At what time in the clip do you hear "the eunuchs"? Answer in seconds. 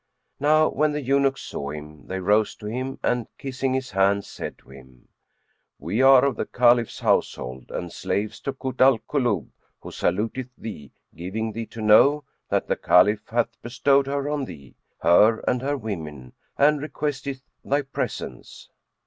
0.93-1.43